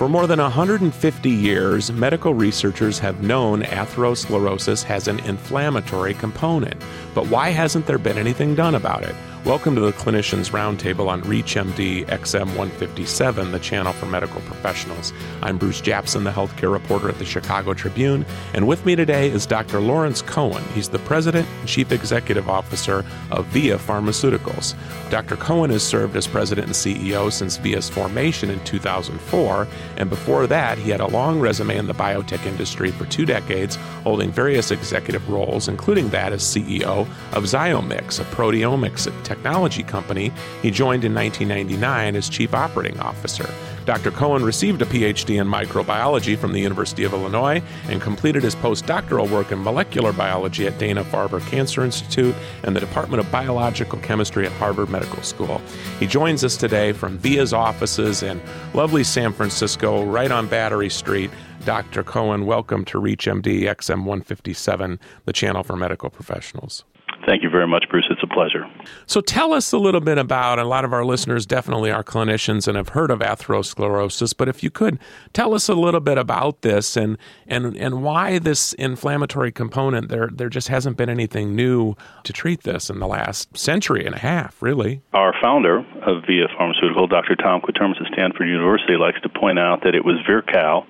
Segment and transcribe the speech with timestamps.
[0.00, 6.80] For more than 150 years, medical researchers have known atherosclerosis has an inflammatory component.
[7.14, 9.14] But why hasn't there been anything done about it?
[9.46, 15.14] Welcome to the Clinicians Roundtable on ReachMD XM 157, the channel for medical professionals.
[15.40, 19.46] I'm Bruce Japsen, the healthcare reporter at the Chicago Tribune, and with me today is
[19.46, 19.80] Dr.
[19.80, 20.62] Lawrence Cohen.
[20.74, 24.74] He's the president and chief executive officer of VIA Pharmaceuticals.
[25.08, 25.36] Dr.
[25.36, 29.66] Cohen has served as president and CEO since VIA's formation in 2004,
[29.96, 33.76] and before that, he had a long resume in the biotech industry for two decades,
[34.04, 40.72] holding various executive roles, including that as CEO of Zyomyx, a proteomics technology company he
[40.72, 43.48] joined in 1999 as chief operating officer.
[43.86, 44.10] Dr.
[44.10, 49.30] Cohen received a PhD in microbiology from the University of Illinois and completed his postdoctoral
[49.30, 52.34] work in molecular biology at Dana Farber Cancer Institute
[52.64, 55.60] and the Department of Biological Chemistry at Harvard Medical School.
[56.00, 58.42] He joins us today from VIA's offices in
[58.74, 61.30] lovely San Francisco, right on Battery Street.
[61.64, 62.02] Dr.
[62.02, 66.84] Cohen, welcome to ReachMD XM 157, the channel for medical professionals.
[67.30, 68.06] Thank you very much, Bruce.
[68.10, 68.68] It's a pleasure.
[69.06, 70.58] So, tell us a little bit about.
[70.58, 74.34] A lot of our listeners definitely are clinicians and have heard of atherosclerosis.
[74.36, 74.98] But if you could
[75.32, 80.28] tell us a little bit about this and and and why this inflammatory component there
[80.32, 84.18] there just hasn't been anything new to treat this in the last century and a
[84.18, 85.00] half, really.
[85.12, 87.36] Our founder of Via Pharmaceutical, Dr.
[87.36, 90.84] Tom Quertermous at Stanford University, likes to point out that it was Virchow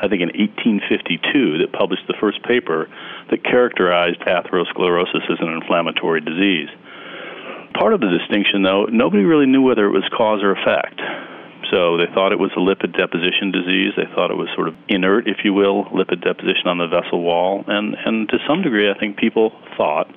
[0.00, 2.88] I think in 1852, that published the first paper
[3.30, 6.68] that characterized atherosclerosis as an inflammatory disease.
[7.74, 10.98] Part of the distinction, though, nobody really knew whether it was cause or effect.
[11.70, 13.92] So they thought it was a lipid deposition disease.
[13.96, 17.22] They thought it was sort of inert, if you will, lipid deposition on the vessel
[17.22, 17.62] wall.
[17.68, 20.08] And, and to some degree, I think people thought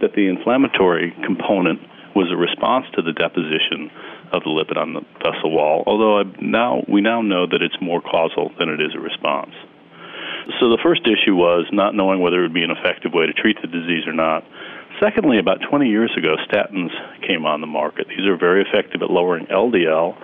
[0.00, 1.80] that the inflammatory component
[2.14, 3.90] was a response to the deposition
[4.32, 7.76] of the lipid on the vessel wall, although I now we now know that it's
[7.80, 9.54] more causal than it is a response.
[10.60, 13.32] So the first issue was not knowing whether it would be an effective way to
[13.32, 14.44] treat the disease or not.
[15.00, 18.08] Secondly, about 20 years ago, statins came on the market.
[18.08, 20.16] These are very effective at lowering LDL,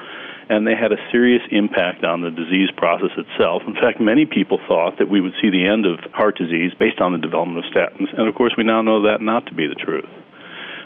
[0.49, 3.63] and they had a serious impact on the disease process itself.
[3.69, 7.01] In fact, many people thought that we would see the end of heart disease based
[7.01, 9.69] on the development of statins, and of course, we now know that not to be
[9.69, 10.09] the truth.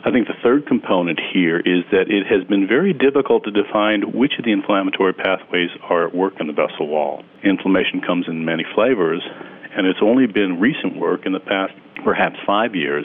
[0.09, 4.17] I think the third component here is that it has been very difficult to define
[4.17, 7.23] which of the inflammatory pathways are at work in the vessel wall.
[7.45, 9.21] Inflammation comes in many flavors,
[9.77, 13.05] and it's only been recent work in the past perhaps five years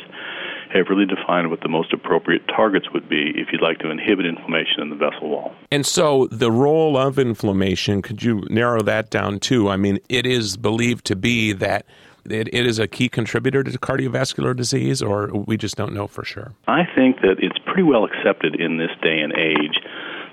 [0.74, 4.25] have really defined what the most appropriate targets would be if you'd like to inhibit
[4.25, 5.53] inflammation in the vessel wall.
[5.72, 9.68] And so, the role of inflammation, could you narrow that down too?
[9.68, 11.86] I mean, it is believed to be that
[12.26, 16.24] it, it is a key contributor to cardiovascular disease, or we just don't know for
[16.24, 16.54] sure?
[16.68, 19.80] I think that it's pretty well accepted in this day and age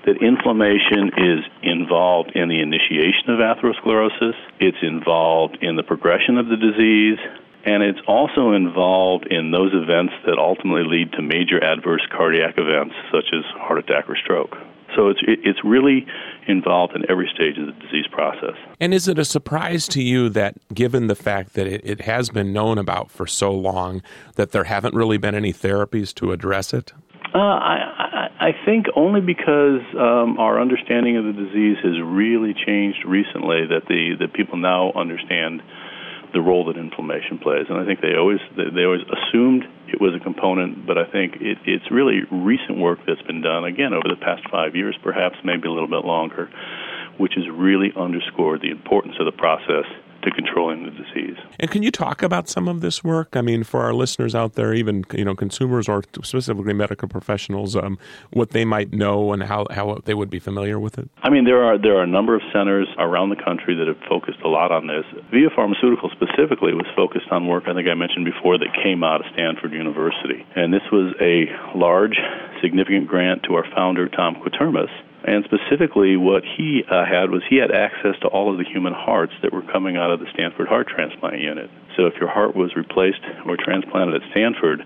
[0.05, 6.47] that inflammation is involved in the initiation of atherosclerosis, it's involved in the progression of
[6.47, 7.19] the disease,
[7.65, 12.95] and it's also involved in those events that ultimately lead to major adverse cardiac events
[13.11, 14.57] such as heart attack or stroke.
[14.95, 16.05] So it's it's really
[16.47, 18.55] involved in every stage of the disease process.
[18.79, 22.29] And is it a surprise to you that, given the fact that it, it has
[22.29, 24.01] been known about for so long,
[24.35, 26.93] that there haven't really been any therapies to address it?
[27.33, 32.53] Uh, I, I, I think only because um, our understanding of the disease has really
[32.53, 33.67] changed recently.
[33.67, 35.61] That the that people now understand
[36.33, 37.65] the role that inflammation plays.
[37.69, 41.35] And I think they always they always assumed it was a component, but I think
[41.41, 45.35] it, it's really recent work that's been done again over the past five years, perhaps
[45.43, 46.49] maybe a little bit longer,
[47.17, 49.85] which has really underscored the importance of the process
[50.23, 51.37] to controlling the disease.
[51.59, 53.35] And can you talk about some of this work?
[53.35, 57.75] I mean, for our listeners out there, even you know consumers or specifically medical professionals,
[57.75, 57.97] um,
[58.31, 61.09] what they might know and how, how they would be familiar with it.
[61.23, 64.01] I mean, there are there are a number of centers around the country that have
[64.07, 65.05] focused a lot on this.
[65.31, 69.21] Via Pharmaceutical specifically was focused on work I think I mentioned before that came out
[69.21, 72.17] of Stanford University, and this was a large,
[72.61, 74.91] significant grant to our founder Tom Quertermous
[75.23, 78.93] and specifically, what he uh, had was he had access to all of the human
[78.93, 81.69] hearts that were coming out of the Stanford Heart Transplant Unit.
[81.95, 84.81] So if your heart was replaced or transplanted at Stanford,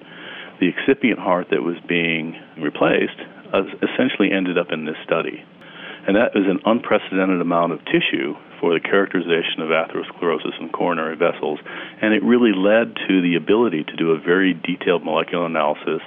[0.60, 3.16] the excipient heart that was being replaced
[3.54, 5.44] uh, essentially ended up in this study.
[6.08, 11.16] And that is an unprecedented amount of tissue for the characterization of atherosclerosis in coronary
[11.16, 11.60] vessels.
[12.02, 16.04] And it really led to the ability to do a very detailed molecular analysis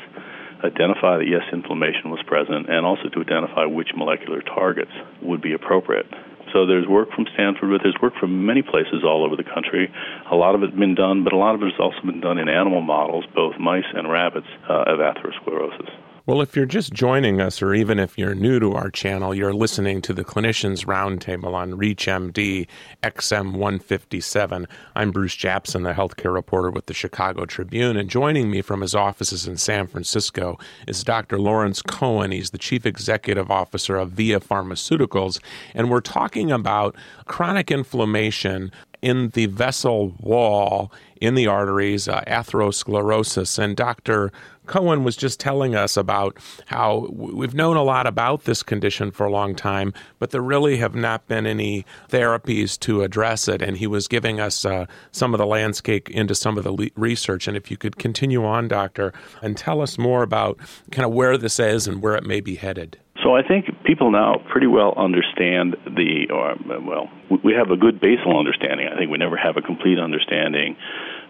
[0.64, 5.52] identify that yes, inflammation was present, and also to identify which molecular targets would be
[5.52, 6.06] appropriate.
[6.52, 9.93] So there's work from Stanford, but there's work from many places all over the country.
[10.31, 12.38] A lot of it's been done, but a lot of it has also been done
[12.38, 15.90] in animal models, both mice and rabbits, uh, of atherosclerosis.
[16.29, 19.55] Well, if you're just joining us, or even if you're new to our channel, you're
[19.55, 22.67] listening to the Clinicians Roundtable on ReachMD
[23.03, 24.69] XM 157.
[24.95, 28.95] I'm Bruce Japsen, the healthcare reporter with the Chicago Tribune, and joining me from his
[28.95, 31.39] offices in San Francisco is Dr.
[31.39, 32.31] Lawrence Cohen.
[32.31, 35.41] He's the chief executive officer of VIA Pharmaceuticals,
[35.73, 36.95] and we're talking about
[37.25, 38.71] chronic inflammation
[39.03, 43.59] in the vessel wall in the arteries, uh, atherosclerosis.
[43.59, 44.33] And Dr.
[44.67, 46.37] Cohen was just telling us about
[46.67, 50.77] how we've known a lot about this condition for a long time, but there really
[50.77, 53.62] have not been any therapies to address it.
[53.62, 56.91] And he was giving us uh, some of the landscape into some of the le-
[56.97, 57.49] research.
[57.49, 59.12] And if you could continue on, Doctor,
[59.43, 60.59] and tell us more about
[60.91, 62.99] kind of where this is and where it may be headed.
[63.29, 67.13] So I think people now pretty well understand the, or, well,
[67.45, 68.89] we have a good basal understanding.
[68.89, 70.79] I think we never have a complete understanding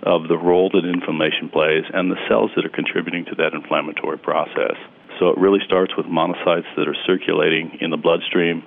[0.06, 4.16] of the role that inflammation plays and the cells that are contributing to that inflammatory
[4.16, 4.78] process.
[5.18, 8.62] So it really starts with monocytes that are circulating in the bloodstream.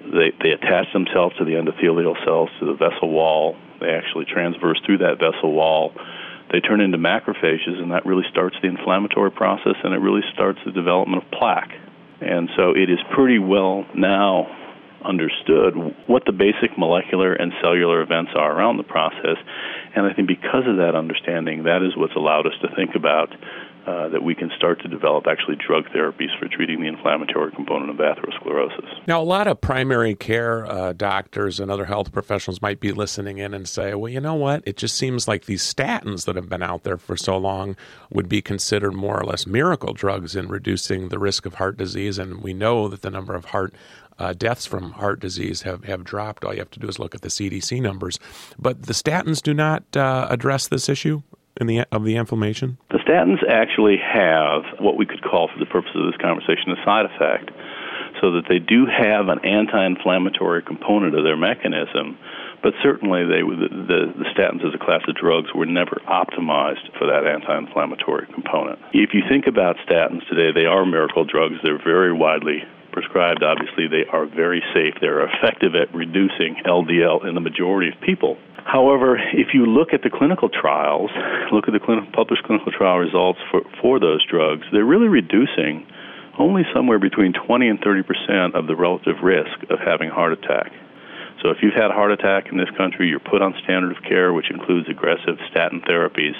[0.00, 3.60] They, they attach themselves to the endothelial cells, to the vessel wall.
[3.84, 5.92] They actually transverse through that vessel wall.
[6.50, 10.60] They turn into macrophages, and that really starts the inflammatory process, and it really starts
[10.64, 11.83] the development of plaque.
[12.24, 14.46] And so it is pretty well now
[15.04, 15.76] understood
[16.06, 19.36] what the basic molecular and cellular events are around the process.
[19.94, 23.28] And I think because of that understanding, that is what's allowed us to think about
[23.86, 27.90] uh, that we can start to develop actually drug therapies for treating the inflammatory component
[27.90, 29.06] of atherosclerosis.
[29.06, 33.38] Now, a lot of primary care uh, doctors and other health professionals might be listening
[33.38, 34.62] in and say, well, you know what?
[34.64, 37.76] It just seems like these statins that have been out there for so long
[38.10, 42.18] would be considered more or less miracle drugs in reducing the risk of heart disease.
[42.18, 43.74] And we know that the number of heart
[44.18, 46.44] uh, deaths from heart disease have, have dropped.
[46.44, 48.18] All you have to do is look at the CDC numbers.
[48.58, 51.22] But the statins do not uh, address this issue
[51.60, 52.78] in the of the inflammation?
[52.90, 56.80] The statins actually have what we could call, for the purpose of this conversation, a
[56.84, 57.50] side effect,
[58.20, 62.18] so that they do have an anti-inflammatory component of their mechanism.
[62.62, 67.06] But certainly, they the, the, statins as a class of drugs were never optimized for
[67.06, 68.78] that anti-inflammatory component.
[68.92, 71.56] If you think about statins today, they are miracle drugs.
[71.62, 72.64] They're very widely
[72.94, 74.94] prescribed, obviously, they are very safe.
[75.00, 78.38] They're effective at reducing LDL in the majority of people.
[78.64, 81.10] However, if you look at the clinical trials,
[81.52, 85.86] look at the clinical, published clinical trial results for, for those drugs, they're really reducing
[86.38, 90.72] only somewhere between 20 and 30 percent of the relative risk of having heart attack.
[91.42, 94.02] So if you've had a heart attack in this country, you're put on standard of
[94.02, 96.34] care, which includes aggressive statin therapies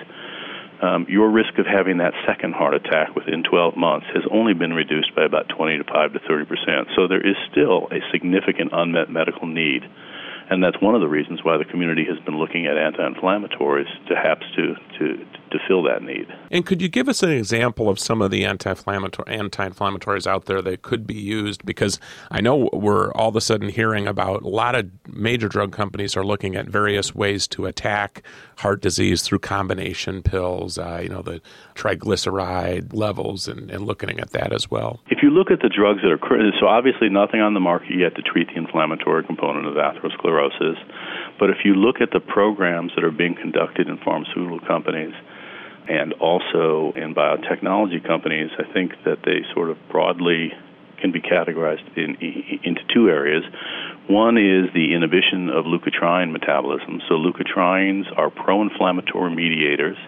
[0.84, 4.72] um, your risk of having that second heart attack within 12 months has only been
[4.72, 6.88] reduced by about 20 to 5 to 30 percent.
[6.96, 9.82] So there is still a significant unmet medical need
[10.50, 14.44] and that's one of the reasons why the community has been looking at anti-inflammatories, perhaps
[14.56, 16.26] to to to fill that need.
[16.50, 20.60] And could you give us an example of some of the anti-inflammatory anti-inflammatories out there
[20.62, 21.64] that could be used?
[21.64, 21.98] Because
[22.30, 26.16] I know we're all of a sudden hearing about a lot of major drug companies
[26.16, 28.22] are looking at various ways to attack
[28.58, 30.76] heart disease through combination pills.
[30.76, 31.40] Uh, you know the
[31.74, 35.00] triglyceride levels and, and looking at that as well.
[35.10, 37.96] If you look at the drugs that are currently, so obviously nothing on the market
[37.98, 40.78] yet to treat the inflammatory component of atherosclerosis,
[41.38, 45.14] but if you look at the programs that are being conducted in pharmaceutical companies
[45.88, 50.52] and also in biotechnology companies, I think that they sort of broadly
[51.00, 52.16] can be categorized in,
[52.62, 53.44] into two areas.
[54.08, 57.02] One is the inhibition of leukotriene metabolism.
[57.08, 59.98] So leukotrienes are pro-inflammatory mediators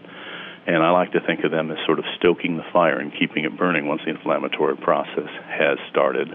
[0.67, 3.45] and I like to think of them as sort of stoking the fire and keeping
[3.45, 6.29] it burning once the inflammatory process has started.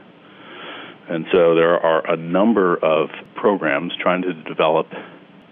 [1.09, 4.87] And so there are a number of programs trying to develop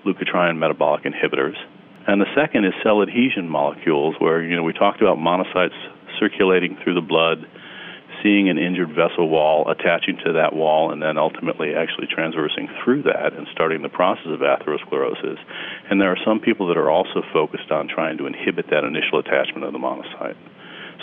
[0.06, 1.56] leukotriene metabolic inhibitors.
[2.10, 5.78] And the second is cell adhesion molecules, where you know we talked about monocytes
[6.20, 7.46] circulating through the blood
[8.24, 13.04] seeing an injured vessel wall, attaching to that wall, and then ultimately actually transversing through
[13.04, 15.38] that and starting the process of atherosclerosis.
[15.90, 19.20] And there are some people that are also focused on trying to inhibit that initial
[19.20, 20.36] attachment of the monocyte.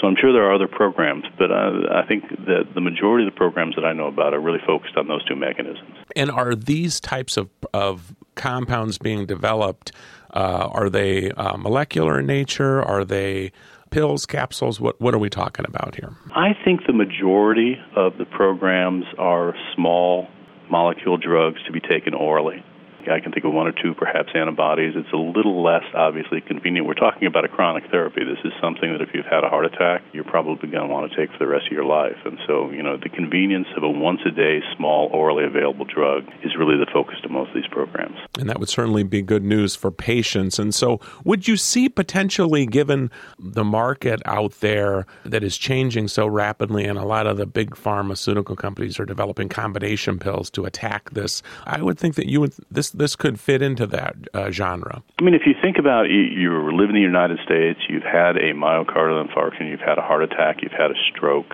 [0.00, 3.32] So I'm sure there are other programs, but uh, I think that the majority of
[3.32, 5.94] the programs that I know about are really focused on those two mechanisms.
[6.14, 9.92] And are these types of, of compounds being developed?
[10.32, 12.82] Uh, are they uh, molecular in nature?
[12.82, 13.52] Are they
[13.90, 14.80] pills, capsules?
[14.80, 16.16] What what are we talking about here?
[16.34, 20.28] I think the majority of the programs are small
[20.70, 22.62] molecule drugs to be taken orally.
[23.08, 24.94] I can think of one or two, perhaps antibodies.
[24.96, 26.86] It's a little less obviously convenient.
[26.86, 28.24] We're talking about a chronic therapy.
[28.24, 31.10] This is something that if you've had a heart attack, you're probably going to want
[31.10, 32.16] to take for the rest of your life.
[32.24, 36.24] And so, you know, the convenience of a once a day, small, orally available drug
[36.42, 38.16] is really the focus of most of these programs.
[38.38, 40.58] And that would certainly be good news for patients.
[40.58, 46.26] And so, would you see potentially, given the market out there that is changing so
[46.26, 51.10] rapidly, and a lot of the big pharmaceutical companies are developing combination pills to attack
[51.10, 55.02] this, I would think that you would this this could fit into that uh, genre.
[55.20, 58.36] I mean, if you think about it, you live in the United States, you've had
[58.36, 61.52] a myocardial infarction, you've had a heart attack, you've had a stroke,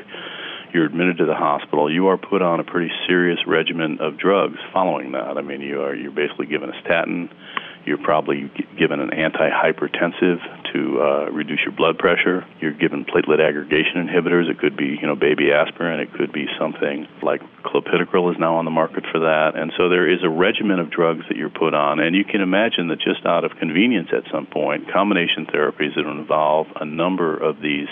[0.73, 4.59] you're admitted to the hospital, you are put on a pretty serious regimen of drugs
[4.73, 5.37] following that.
[5.37, 7.29] I mean, you are you're basically given a statin,
[7.85, 12.47] you're probably given an antihypertensive to uh, reduce your blood pressure.
[12.61, 14.51] You're given platelet aggregation inhibitors.
[14.51, 16.01] It could be, you know, baby aspirin.
[16.01, 19.53] It could be something like clopidogrel is now on the market for that.
[19.55, 22.01] And so there is a regimen of drugs that you're put on.
[22.01, 26.07] And you can imagine that just out of convenience at some point, combination therapies that
[26.07, 27.89] involve a number of these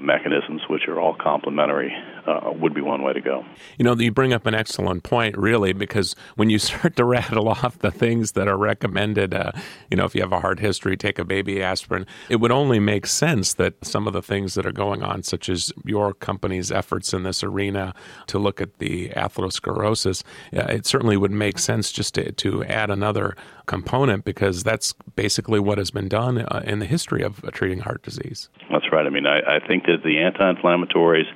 [0.00, 1.92] mechanisms, which are all complementary,
[2.26, 3.44] uh, would be one way to go.
[3.78, 7.48] You know, you bring up an excellent point, really, because when you start to rattle
[7.48, 9.52] off the things that are recommended, uh,
[9.90, 12.78] you know, if you have a heart history, take a baby aspirin, it would only
[12.78, 16.70] make sense that some of the things that are going on, such as your company's
[16.70, 17.94] efforts in this arena
[18.26, 20.22] to look at the atherosclerosis,
[20.56, 23.36] uh, it certainly would make sense just to, to add another
[23.66, 28.02] component because that's basically what has been done uh, in the history of treating heart
[28.02, 28.48] disease.
[28.70, 29.06] That's right.
[29.06, 31.26] I mean, I, I think that the anti inflammatories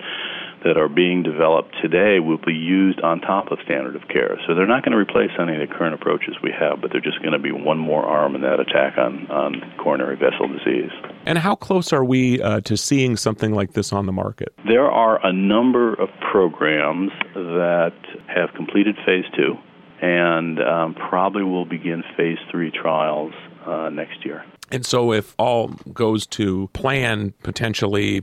[0.65, 4.39] that are being developed today will be used on top of standard of care.
[4.47, 7.01] So they're not going to replace any of the current approaches we have, but they're
[7.01, 10.91] just going to be one more arm in that attack on, on coronary vessel disease.
[11.27, 14.53] And how close are we uh, to seeing something like this on the market?
[14.67, 17.95] There are a number of programs that
[18.27, 19.57] have completed phase two
[20.01, 23.33] and um, probably will begin phase three trials
[23.67, 24.45] uh, next year.
[24.71, 28.23] And so, if all goes to plan, potentially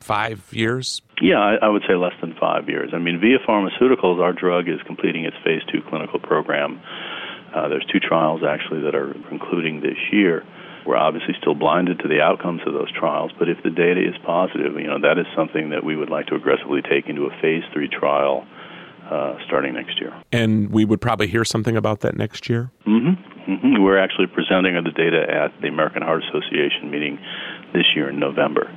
[0.00, 1.00] five years?
[1.22, 2.90] Yeah, I, I, would say less than five years.
[2.92, 6.80] I mean, Via Pharmaceuticals, our drug is completing its phase two clinical program.
[7.54, 10.44] Uh, there's two trials actually that are concluding this year.
[10.84, 14.14] We're obviously still blinded to the outcomes of those trials, but if the data is
[14.24, 17.30] positive, you know that is something that we would like to aggressively take into a
[17.40, 18.46] phase three trial
[19.10, 20.12] uh, starting next year.
[20.32, 22.70] And we would probably hear something about that next year?
[22.86, 23.52] Mm-hmm.
[23.52, 23.82] mm-hmm.
[23.82, 27.18] We're actually presenting the data at the American Heart Association meeting
[27.72, 28.70] this year in November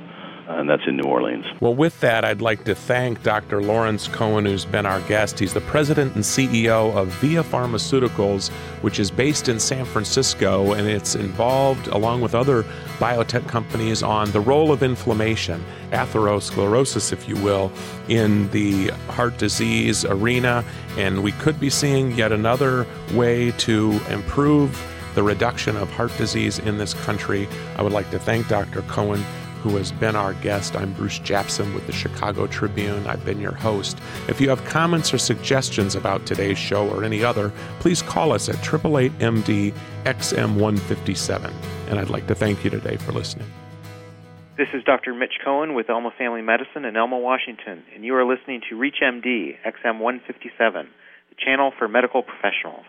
[0.50, 1.44] Uh, and that's in New Orleans.
[1.60, 3.62] Well, with that, I'd like to thank Dr.
[3.62, 5.38] Lawrence Cohen, who's been our guest.
[5.38, 8.48] He's the president and CEO of Via Pharmaceuticals,
[8.82, 12.64] which is based in San Francisco, and it's involved, along with other
[12.98, 17.70] biotech companies, on the role of inflammation, atherosclerosis, if you will,
[18.08, 20.64] in the heart disease arena.
[20.96, 26.58] And we could be seeing yet another way to improve the reduction of heart disease
[26.58, 27.48] in this country.
[27.76, 28.82] I would like to thank Dr.
[28.82, 29.24] Cohen
[29.62, 30.74] who has been our guest.
[30.76, 33.06] I'm Bruce Japsen with the Chicago Tribune.
[33.06, 33.98] I've been your host.
[34.28, 38.48] If you have comments or suggestions about today's show or any other, please call us
[38.48, 39.74] at 888 MD
[40.04, 41.52] XM157.
[41.88, 43.50] And I'd like to thank you today for listening.
[44.56, 45.14] This is Dr.
[45.14, 49.56] Mitch Cohen with Elma Family Medicine in Elma, Washington, and you are listening to ReachMD
[49.64, 50.20] XM157,
[50.72, 52.84] the channel for medical professionals.